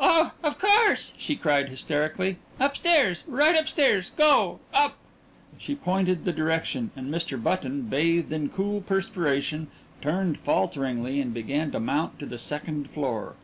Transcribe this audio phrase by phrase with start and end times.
[0.00, 2.38] "Oh of course!" she cried hysterically.
[2.58, 3.22] "Upstairs.
[3.26, 4.10] Right upstairs.
[4.16, 4.96] Go up!"
[5.58, 7.36] She pointed the direction, and Mr.
[7.42, 9.66] Button, bathed in cool perspiration,
[10.00, 13.34] turned falteringly, and began to mount to the second floor.